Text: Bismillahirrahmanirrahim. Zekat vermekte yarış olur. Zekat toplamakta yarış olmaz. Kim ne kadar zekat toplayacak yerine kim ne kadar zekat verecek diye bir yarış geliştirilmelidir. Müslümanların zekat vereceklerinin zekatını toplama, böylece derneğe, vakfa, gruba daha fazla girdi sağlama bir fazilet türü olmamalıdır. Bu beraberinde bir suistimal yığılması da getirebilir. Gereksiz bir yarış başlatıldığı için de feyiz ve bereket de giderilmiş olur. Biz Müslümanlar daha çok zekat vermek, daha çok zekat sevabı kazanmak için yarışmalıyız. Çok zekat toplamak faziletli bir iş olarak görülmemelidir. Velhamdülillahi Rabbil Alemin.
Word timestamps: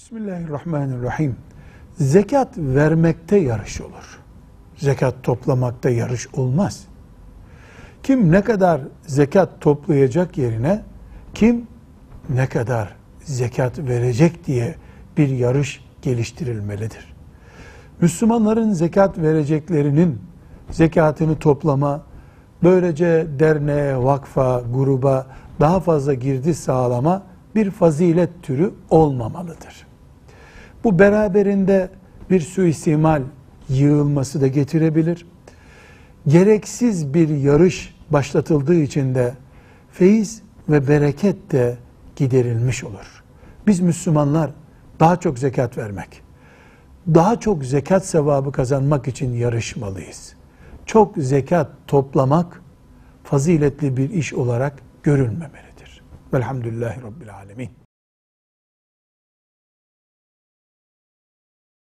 Bismillahirrahmanirrahim. 0.00 1.36
Zekat 1.98 2.58
vermekte 2.58 3.36
yarış 3.36 3.80
olur. 3.80 4.20
Zekat 4.76 5.14
toplamakta 5.22 5.90
yarış 5.90 6.28
olmaz. 6.34 6.84
Kim 8.02 8.32
ne 8.32 8.42
kadar 8.42 8.80
zekat 9.06 9.60
toplayacak 9.60 10.38
yerine 10.38 10.82
kim 11.34 11.66
ne 12.28 12.46
kadar 12.48 12.96
zekat 13.24 13.78
verecek 13.78 14.46
diye 14.46 14.74
bir 15.16 15.28
yarış 15.28 15.84
geliştirilmelidir. 16.02 17.14
Müslümanların 18.00 18.72
zekat 18.72 19.18
vereceklerinin 19.18 20.20
zekatını 20.70 21.38
toplama, 21.38 22.02
böylece 22.62 23.26
derneğe, 23.38 23.96
vakfa, 23.96 24.62
gruba 24.74 25.26
daha 25.60 25.80
fazla 25.80 26.14
girdi 26.14 26.54
sağlama 26.54 27.22
bir 27.54 27.70
fazilet 27.70 28.42
türü 28.42 28.74
olmamalıdır. 28.90 29.89
Bu 30.84 30.98
beraberinde 30.98 31.90
bir 32.30 32.40
suistimal 32.40 33.22
yığılması 33.68 34.40
da 34.40 34.46
getirebilir. 34.46 35.26
Gereksiz 36.26 37.14
bir 37.14 37.28
yarış 37.28 37.94
başlatıldığı 38.10 38.74
için 38.74 39.14
de 39.14 39.34
feyiz 39.92 40.42
ve 40.68 40.88
bereket 40.88 41.52
de 41.52 41.78
giderilmiş 42.16 42.84
olur. 42.84 43.22
Biz 43.66 43.80
Müslümanlar 43.80 44.50
daha 45.00 45.20
çok 45.20 45.38
zekat 45.38 45.78
vermek, 45.78 46.22
daha 47.14 47.40
çok 47.40 47.64
zekat 47.64 48.06
sevabı 48.06 48.52
kazanmak 48.52 49.08
için 49.08 49.32
yarışmalıyız. 49.32 50.34
Çok 50.86 51.16
zekat 51.16 51.68
toplamak 51.86 52.62
faziletli 53.24 53.96
bir 53.96 54.10
iş 54.10 54.34
olarak 54.34 54.78
görülmemelidir. 55.02 56.02
Velhamdülillahi 56.34 57.02
Rabbil 57.02 57.34
Alemin. 57.34 57.70